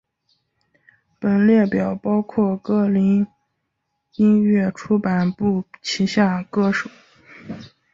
[1.19, 3.27] 本列表包括歌林
[4.15, 6.89] 音乐出版部旗下歌手。